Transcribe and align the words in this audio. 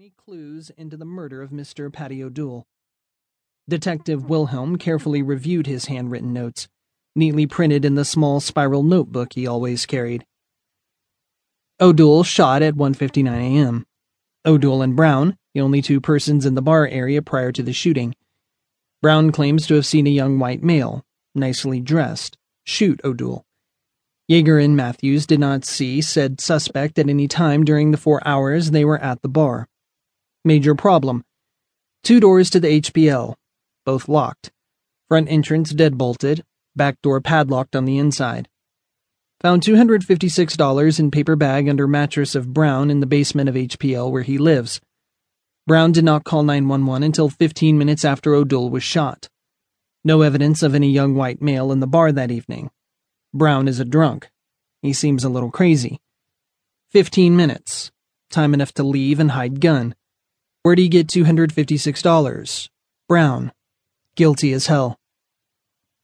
any 0.00 0.12
clues 0.16 0.70
into 0.78 0.96
the 0.96 1.04
murder 1.04 1.42
of 1.42 1.50
Mr. 1.50 1.92
Paddy 1.92 2.24
O'Doul. 2.24 2.66
Detective 3.68 4.30
Wilhelm 4.30 4.76
carefully 4.78 5.20
reviewed 5.20 5.66
his 5.66 5.86
handwritten 5.86 6.32
notes, 6.32 6.68
neatly 7.14 7.46
printed 7.46 7.84
in 7.84 7.96
the 7.96 8.04
small 8.06 8.40
spiral 8.40 8.82
notebook 8.82 9.34
he 9.34 9.46
always 9.46 9.84
carried. 9.84 10.24
O'Doul 11.82 12.24
shot 12.24 12.62
at 12.62 12.76
1:59 12.76 13.28
a.m. 13.28 13.84
O'Doul 14.46 14.80
and 14.80 14.96
Brown, 14.96 15.36
the 15.52 15.60
only 15.60 15.82
two 15.82 16.00
persons 16.00 16.46
in 16.46 16.54
the 16.54 16.62
bar 16.62 16.88
area 16.88 17.20
prior 17.20 17.52
to 17.52 17.62
the 17.62 17.74
shooting. 17.74 18.14
Brown 19.02 19.30
claims 19.30 19.66
to 19.66 19.74
have 19.74 19.84
seen 19.84 20.06
a 20.06 20.10
young 20.10 20.38
white 20.38 20.62
male, 20.62 21.04
nicely 21.34 21.78
dressed, 21.78 22.38
shoot 22.64 23.02
O'Doul. 23.04 23.44
Yeager 24.30 24.64
and 24.64 24.74
Matthews 24.74 25.26
did 25.26 25.40
not 25.40 25.66
see 25.66 26.00
said 26.00 26.40
suspect 26.40 26.98
at 26.98 27.10
any 27.10 27.28
time 27.28 27.64
during 27.64 27.90
the 27.90 27.98
four 27.98 28.26
hours 28.26 28.70
they 28.70 28.86
were 28.86 29.02
at 29.02 29.20
the 29.20 29.28
bar. 29.28 29.66
Major 30.44 30.74
problem. 30.74 31.24
Two 32.02 32.20
doors 32.20 32.48
to 32.50 32.60
the 32.60 32.80
HPL, 32.80 33.34
both 33.84 34.08
locked. 34.08 34.50
Front 35.08 35.28
entrance 35.30 35.72
deadbolted, 35.72 36.42
back 36.74 37.00
door 37.02 37.20
padlocked 37.20 37.76
on 37.76 37.84
the 37.84 37.98
inside. 37.98 38.48
Found 39.42 39.62
$256 39.62 40.98
in 40.98 41.10
paper 41.10 41.36
bag 41.36 41.68
under 41.68 41.86
mattress 41.86 42.34
of 42.34 42.52
Brown 42.52 42.90
in 42.90 43.00
the 43.00 43.06
basement 43.06 43.48
of 43.48 43.54
HPL 43.54 44.10
where 44.10 44.22
he 44.22 44.38
lives. 44.38 44.80
Brown 45.66 45.92
did 45.92 46.04
not 46.04 46.24
call 46.24 46.42
911 46.42 47.02
until 47.02 47.28
15 47.28 47.76
minutes 47.76 48.04
after 48.04 48.34
O'Doul 48.34 48.70
was 48.70 48.82
shot. 48.82 49.28
No 50.04 50.22
evidence 50.22 50.62
of 50.62 50.74
any 50.74 50.90
young 50.90 51.14
white 51.14 51.42
male 51.42 51.70
in 51.70 51.80
the 51.80 51.86
bar 51.86 52.12
that 52.12 52.30
evening. 52.30 52.70
Brown 53.34 53.68
is 53.68 53.78
a 53.78 53.84
drunk. 53.84 54.30
He 54.80 54.94
seems 54.94 55.22
a 55.22 55.28
little 55.28 55.50
crazy. 55.50 56.00
Fifteen 56.88 57.36
minutes. 57.36 57.92
Time 58.30 58.54
enough 58.54 58.72
to 58.74 58.82
leave 58.82 59.20
and 59.20 59.32
hide 59.32 59.60
gun. 59.60 59.94
Where'd 60.62 60.78
he 60.78 60.88
get 60.90 61.06
$256? 61.06 62.68
Brown. 63.08 63.52
Guilty 64.14 64.52
as 64.52 64.66
hell. 64.66 64.98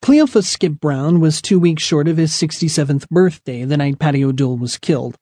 Cleophas 0.01 0.49
Skip 0.49 0.81
Brown 0.81 1.21
was 1.21 1.43
two 1.43 1.61
weeks 1.61 1.83
short 1.83 2.09
of 2.09 2.17
his 2.17 2.33
67th 2.33 3.07
birthday 3.09 3.65
the 3.65 3.77
night 3.77 3.99
Paddy 3.99 4.25
O'Doul 4.25 4.57
was 4.57 4.79
killed. 4.79 5.19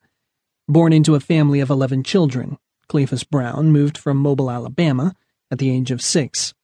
Born 0.68 0.92
into 0.92 1.16
a 1.16 1.20
family 1.20 1.58
of 1.58 1.68
11 1.68 2.04
children, 2.04 2.58
Cleophas 2.86 3.24
Brown 3.24 3.72
moved 3.72 3.98
from 3.98 4.18
Mobile, 4.18 4.50
Alabama 4.50 5.14
at 5.50 5.58
the 5.58 5.70
age 5.70 5.90
of 5.90 6.00
six. 6.00 6.54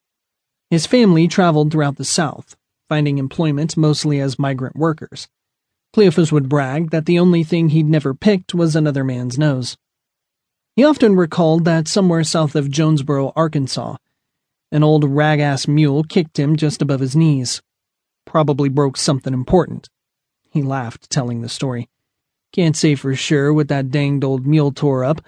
His 0.71 0.87
family 0.87 1.27
traveled 1.27 1.73
throughout 1.73 1.97
the 1.97 2.05
South, 2.05 2.57
finding 2.89 3.19
employment 3.19 3.77
mostly 3.77 4.21
as 4.21 4.39
migrant 4.39 4.77
workers. 4.77 5.29
Cleophas 5.93 6.31
would 6.31 6.49
brag 6.49 6.91
that 6.91 7.07
the 7.07 7.19
only 7.19 7.43
thing 7.43 7.71
he'd 7.71 7.89
never 7.89 8.15
picked 8.15 8.55
was 8.55 8.77
another 8.77 9.03
man's 9.03 9.39
nose. 9.39 9.77
He 10.81 10.85
often 10.85 11.15
recalled 11.15 11.67
that 11.67 11.89
somewhere 11.89 12.25
south 12.25 12.57
of 12.57 12.71
Jonesboro, 12.71 13.35
Arkansas, 13.37 13.97
an 14.73 14.83
old 14.83 15.05
rag 15.05 15.39
ass 15.39 15.69
mule 15.69 16.03
kicked 16.03 16.39
him 16.39 16.57
just 16.57 16.81
above 16.81 17.01
his 17.01 17.15
knees. 17.15 17.61
Probably 18.25 18.71
broke 18.71 18.97
something 18.97 19.35
important. 19.35 19.91
He 20.49 20.63
laughed, 20.63 21.11
telling 21.11 21.43
the 21.43 21.51
story. 21.51 21.91
Can't 22.55 22.75
say 22.75 22.95
for 22.95 23.15
sure 23.15 23.53
what 23.53 23.69
that 23.69 23.91
danged 23.91 24.25
old 24.25 24.47
mule 24.47 24.73
tore 24.73 25.05
up, 25.05 25.21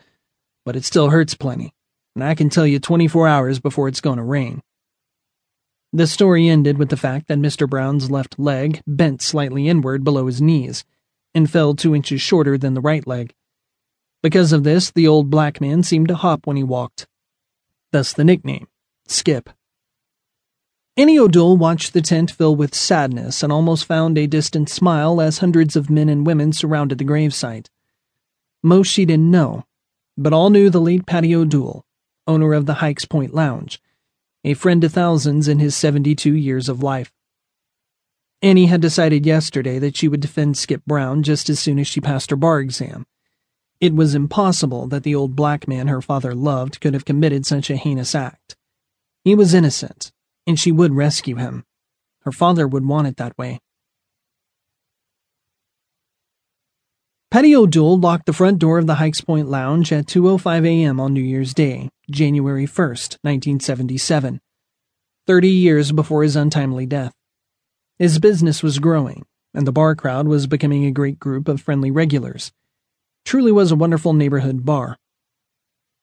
but 0.64 0.74
it 0.74 0.86
still 0.86 1.10
hurts 1.10 1.34
plenty, 1.34 1.74
and 2.14 2.24
I 2.24 2.34
can 2.34 2.48
tell 2.48 2.66
you 2.66 2.78
24 2.78 3.28
hours 3.28 3.60
before 3.60 3.88
it's 3.88 4.00
going 4.00 4.16
to 4.16 4.24
rain. 4.24 4.62
The 5.92 6.06
story 6.06 6.48
ended 6.48 6.78
with 6.78 6.88
the 6.88 6.96
fact 6.96 7.28
that 7.28 7.36
Mr. 7.36 7.68
Brown's 7.68 8.10
left 8.10 8.38
leg 8.38 8.80
bent 8.86 9.20
slightly 9.20 9.68
inward 9.68 10.02
below 10.02 10.28
his 10.28 10.40
knees 10.40 10.86
and 11.34 11.50
fell 11.50 11.74
two 11.74 11.94
inches 11.94 12.22
shorter 12.22 12.56
than 12.56 12.72
the 12.72 12.80
right 12.80 13.06
leg. 13.06 13.34
Because 14.22 14.52
of 14.52 14.62
this, 14.62 14.90
the 14.90 15.08
old 15.08 15.30
black 15.30 15.60
man 15.60 15.82
seemed 15.82 16.08
to 16.08 16.14
hop 16.14 16.46
when 16.46 16.56
he 16.56 16.62
walked. 16.62 17.08
Thus 17.90 18.12
the 18.12 18.24
nickname, 18.24 18.68
Skip. 19.06 19.50
Annie 20.96 21.18
O'Doul 21.18 21.56
watched 21.56 21.92
the 21.92 22.02
tent 22.02 22.30
fill 22.30 22.54
with 22.54 22.74
sadness 22.74 23.42
and 23.42 23.52
almost 23.52 23.86
found 23.86 24.16
a 24.16 24.26
distant 24.26 24.68
smile 24.68 25.20
as 25.20 25.38
hundreds 25.38 25.74
of 25.74 25.90
men 25.90 26.08
and 26.08 26.26
women 26.26 26.52
surrounded 26.52 26.98
the 26.98 27.04
gravesite. 27.04 27.68
Most 28.62 28.88
she 28.88 29.04
didn't 29.04 29.30
know, 29.30 29.64
but 30.16 30.32
all 30.32 30.50
knew 30.50 30.70
the 30.70 30.80
late 30.80 31.06
Paddy 31.06 31.34
O'Doul, 31.34 31.84
owner 32.26 32.52
of 32.52 32.66
the 32.66 32.74
Hikes 32.74 33.06
Point 33.06 33.34
Lounge, 33.34 33.80
a 34.44 34.54
friend 34.54 34.82
to 34.82 34.88
thousands 34.88 35.48
in 35.48 35.58
his 35.58 35.74
72 35.74 36.32
years 36.32 36.68
of 36.68 36.82
life. 36.82 37.12
Annie 38.40 38.66
had 38.66 38.80
decided 38.80 39.24
yesterday 39.24 39.78
that 39.78 39.96
she 39.96 40.08
would 40.08 40.20
defend 40.20 40.56
Skip 40.56 40.84
Brown 40.86 41.22
just 41.22 41.48
as 41.48 41.58
soon 41.58 41.78
as 41.78 41.88
she 41.88 42.00
passed 42.00 42.30
her 42.30 42.36
bar 42.36 42.60
exam. 42.60 43.06
It 43.82 43.96
was 43.96 44.14
impossible 44.14 44.86
that 44.86 45.02
the 45.02 45.16
old 45.16 45.34
black 45.34 45.66
man 45.66 45.88
her 45.88 46.00
father 46.00 46.36
loved 46.36 46.80
could 46.80 46.94
have 46.94 47.04
committed 47.04 47.44
such 47.44 47.68
a 47.68 47.74
heinous 47.74 48.14
act. 48.14 48.54
He 49.24 49.34
was 49.34 49.54
innocent, 49.54 50.12
and 50.46 50.56
she 50.56 50.70
would 50.70 50.94
rescue 50.94 51.34
him. 51.34 51.64
Her 52.20 52.30
father 52.30 52.68
would 52.68 52.86
want 52.86 53.08
it 53.08 53.16
that 53.16 53.36
way. 53.36 53.58
Paddy 57.32 57.56
O'Doul 57.56 57.98
locked 57.98 58.26
the 58.26 58.32
front 58.32 58.60
door 58.60 58.78
of 58.78 58.86
the 58.86 58.94
Hikes 58.94 59.20
Point 59.20 59.48
Lounge 59.48 59.92
at 59.92 60.06
2:05 60.06 60.64
a.m. 60.64 61.00
on 61.00 61.12
New 61.12 61.20
Year's 61.20 61.52
Day, 61.52 61.88
January 62.08 62.66
1, 62.66 62.86
1977, 62.86 64.40
30 65.26 65.48
years 65.48 65.90
before 65.90 66.22
his 66.22 66.36
untimely 66.36 66.86
death. 66.86 67.14
His 67.98 68.20
business 68.20 68.62
was 68.62 68.78
growing, 68.78 69.24
and 69.52 69.66
the 69.66 69.72
bar 69.72 69.96
crowd 69.96 70.28
was 70.28 70.46
becoming 70.46 70.84
a 70.84 70.92
great 70.92 71.18
group 71.18 71.48
of 71.48 71.60
friendly 71.60 71.90
regulars. 71.90 72.52
Truly 73.24 73.52
was 73.52 73.72
a 73.72 73.76
wonderful 73.76 74.12
neighborhood 74.12 74.64
bar. 74.64 74.98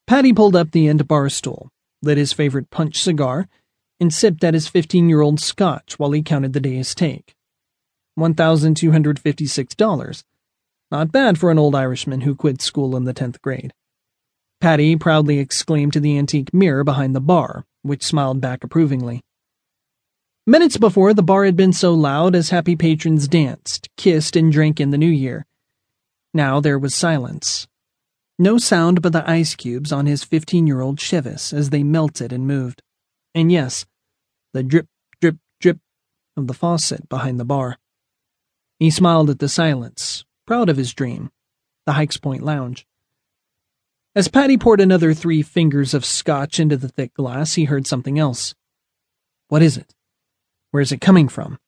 Paddy 0.08 0.34
pulled 0.34 0.56
up 0.56 0.72
the 0.72 0.88
end 0.88 1.08
bar 1.08 1.30
stool, 1.30 1.70
lit 2.02 2.18
his 2.18 2.34
favorite 2.34 2.70
punch 2.70 3.02
cigar, 3.02 3.48
and 4.00 4.14
sipped 4.14 4.44
at 4.44 4.54
his 4.54 4.70
15-year-old 4.70 5.40
scotch 5.40 6.00
while 6.00 6.12
he 6.12 6.22
counted 6.22 6.54
the 6.54 6.60
day's 6.60 6.96
take. 6.96 7.36
$1,256 8.18 10.24
not 10.92 11.12
bad 11.12 11.38
for 11.38 11.52
an 11.52 11.60
old 11.60 11.76
Irishman 11.76 12.22
who 12.22 12.36
quit 12.36 12.62
school 12.62 12.96
in 12.96 13.04
the 13.04 13.14
10th 13.14 13.42
grade. 13.42 13.74
Paddy 14.60 14.96
proudly 14.96 15.40
exclaimed 15.40 15.94
to 15.94 16.00
the 16.00 16.18
antique 16.18 16.54
mirror 16.54 16.84
behind 16.84 17.16
the 17.16 17.22
bar, 17.22 17.66
which 17.84 18.04
smiled 18.04 18.42
back 18.42 18.64
approvingly. 18.64 19.22
Minutes 20.48 20.78
before, 20.78 21.14
the 21.14 21.22
bar 21.22 21.46
had 21.46 21.56
been 21.56 21.74
so 21.74 21.94
loud 21.94 22.36
as 22.36 22.50
happy 22.50 22.76
patrons 22.76 23.28
danced, 23.28 23.88
kissed, 23.98 24.36
and 24.36 24.52
drank 24.52 24.80
in 24.80 24.90
the 24.90 24.98
new 24.98 25.06
year. 25.06 25.46
Now 26.34 26.60
there 26.60 26.78
was 26.78 26.94
silence. 26.94 27.68
No 28.38 28.58
sound 28.58 29.02
but 29.02 29.12
the 29.12 29.30
ice 29.30 29.56
cubes 29.56 29.92
on 29.92 30.06
his 30.06 30.24
15 30.24 30.68
year 30.68 30.82
old 30.82 30.98
Chivas 30.98 31.54
as 31.54 31.72
they 31.72 31.84
melted 31.84 32.32
and 32.32 32.48
moved. 32.48 32.82
And 33.36 33.52
yes, 33.52 33.86
the 34.54 34.64
drip, 34.64 34.88
drip, 35.22 35.38
drip 35.60 35.80
of 36.38 36.48
the 36.48 36.54
faucet 36.54 37.10
behind 37.10 37.40
the 37.40 37.46
bar. 37.46 37.78
He 38.80 38.90
smiled 38.90 39.30
at 39.30 39.40
the 39.40 39.50
silence, 39.50 40.24
proud 40.48 40.70
of 40.70 40.78
his 40.78 40.94
dream, 40.94 41.32
the 41.86 41.94
Hikes 41.94 42.18
Point 42.18 42.44
Lounge. 42.44 42.88
As 44.16 44.28
Paddy 44.28 44.58
poured 44.58 44.82
another 44.82 45.14
three 45.14 45.42
fingers 45.42 45.94
of 45.94 46.06
scotch 46.06 46.60
into 46.60 46.78
the 46.78 46.88
thick 46.88 47.14
glass, 47.14 47.56
he 47.56 47.66
heard 47.66 47.86
something 47.86 48.18
else. 48.18 48.56
What 49.50 49.62
is 49.62 49.78
it? 49.78 49.94
Where 50.72 50.82
is 50.82 50.92
it 50.92 51.02
coming 51.02 51.28
from? 51.28 51.60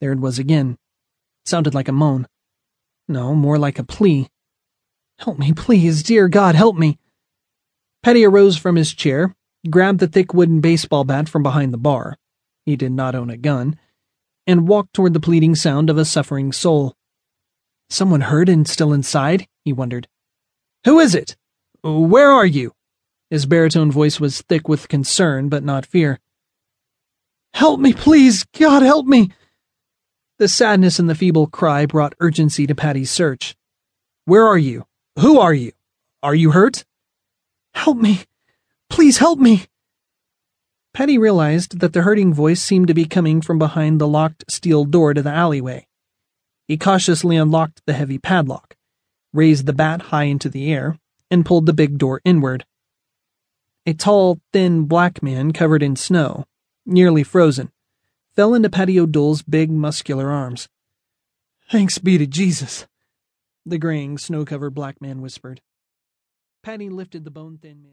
There 0.00 0.12
it 0.12 0.20
was 0.20 0.38
again. 0.38 0.78
It 1.44 1.48
sounded 1.48 1.74
like 1.74 1.88
a 1.88 1.92
moan. 1.92 2.26
No, 3.08 3.34
more 3.34 3.58
like 3.58 3.78
a 3.78 3.84
plea. 3.84 4.28
Help 5.18 5.38
me, 5.38 5.52
please, 5.52 6.02
dear 6.02 6.28
God, 6.28 6.54
help 6.54 6.76
me. 6.76 6.98
Paddy 8.02 8.24
arose 8.24 8.56
from 8.56 8.76
his 8.76 8.92
chair, 8.92 9.34
grabbed 9.68 9.98
the 9.98 10.06
thick 10.06 10.34
wooden 10.34 10.60
baseball 10.60 11.04
bat 11.04 11.28
from 11.28 11.42
behind 11.42 11.72
the 11.72 11.78
bar. 11.78 12.16
He 12.66 12.76
did 12.76 12.92
not 12.92 13.14
own 13.14 13.30
a 13.30 13.36
gun, 13.36 13.78
and 14.46 14.68
walked 14.68 14.92
toward 14.92 15.14
the 15.14 15.20
pleading 15.20 15.54
sound 15.54 15.90
of 15.90 15.98
a 15.98 16.04
suffering 16.04 16.52
soul. 16.52 16.94
Someone 17.90 18.20
hurt 18.20 18.48
and 18.48 18.68
still 18.68 18.92
inside? 18.92 19.46
he 19.64 19.72
wondered. 19.72 20.06
Who 20.84 21.00
is 21.00 21.14
it? 21.14 21.36
Where 21.82 22.30
are 22.30 22.46
you? 22.46 22.72
His 23.30 23.46
baritone 23.46 23.90
voice 23.90 24.20
was 24.20 24.42
thick 24.42 24.68
with 24.68 24.88
concern, 24.88 25.48
but 25.48 25.64
not 25.64 25.86
fear. 25.86 26.20
Help 27.54 27.80
me, 27.80 27.92
please! 27.92 28.44
God, 28.56 28.82
help 28.82 29.06
me! 29.06 29.30
The 30.38 30.46
sadness 30.46 31.00
in 31.00 31.08
the 31.08 31.16
feeble 31.16 31.48
cry 31.48 31.84
brought 31.84 32.14
urgency 32.20 32.64
to 32.68 32.74
Paddy's 32.76 33.10
search. 33.10 33.56
Where 34.24 34.46
are 34.46 34.56
you? 34.56 34.86
Who 35.18 35.40
are 35.40 35.52
you? 35.52 35.72
Are 36.22 36.34
you 36.34 36.52
hurt? 36.52 36.84
Help 37.74 37.98
me! 37.98 38.20
Please 38.88 39.18
help 39.18 39.40
me! 39.40 39.64
Patty 40.94 41.18
realized 41.18 41.80
that 41.80 41.92
the 41.92 42.02
hurting 42.02 42.32
voice 42.32 42.62
seemed 42.62 42.86
to 42.86 42.94
be 42.94 43.04
coming 43.04 43.40
from 43.40 43.58
behind 43.58 44.00
the 44.00 44.06
locked 44.06 44.44
steel 44.48 44.84
door 44.84 45.12
to 45.12 45.22
the 45.22 45.32
alleyway. 45.32 45.88
He 46.68 46.76
cautiously 46.76 47.36
unlocked 47.36 47.82
the 47.84 47.94
heavy 47.94 48.18
padlock, 48.18 48.76
raised 49.32 49.66
the 49.66 49.72
bat 49.72 50.02
high 50.02 50.24
into 50.24 50.48
the 50.48 50.72
air, 50.72 51.00
and 51.32 51.44
pulled 51.44 51.66
the 51.66 51.72
big 51.72 51.98
door 51.98 52.20
inward. 52.24 52.64
A 53.86 53.92
tall, 53.92 54.38
thin 54.52 54.84
black 54.84 55.20
man 55.20 55.52
covered 55.52 55.82
in 55.82 55.96
snow, 55.96 56.44
nearly 56.86 57.24
frozen, 57.24 57.72
fell 58.38 58.54
into 58.54 58.70
Paddy 58.70 59.00
O'Doul's 59.00 59.42
big, 59.42 59.68
muscular 59.68 60.30
arms. 60.30 60.68
Thanks 61.72 61.98
be 61.98 62.18
to 62.18 62.24
Jesus, 62.24 62.86
the 63.66 63.78
graying, 63.78 64.16
snow 64.16 64.44
covered 64.44 64.74
black 64.74 65.02
man 65.02 65.20
whispered. 65.20 65.60
Paddy 66.62 66.88
lifted 66.88 67.24
the 67.24 67.32
bone 67.32 67.58
thin 67.60 67.82
man. 67.82 67.86